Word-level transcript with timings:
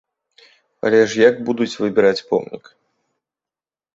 Але 0.89 1.01
ж 1.11 1.19
як 1.29 1.35
будуць 1.49 1.69
выбіраць 1.83 2.25
помнік? 2.31 2.63